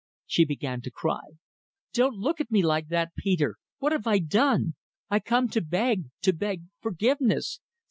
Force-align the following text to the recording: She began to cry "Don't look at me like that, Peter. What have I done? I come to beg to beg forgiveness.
She 0.25 0.45
began 0.45 0.81
to 0.81 0.89
cry 0.89 1.21
"Don't 1.93 2.15
look 2.15 2.41
at 2.41 2.49
me 2.49 2.63
like 2.63 2.87
that, 2.87 3.13
Peter. 3.15 3.57
What 3.77 3.91
have 3.91 4.07
I 4.07 4.17
done? 4.17 4.73
I 5.11 5.19
come 5.19 5.47
to 5.49 5.61
beg 5.61 6.05
to 6.23 6.33
beg 6.33 6.63
forgiveness. 6.79 7.59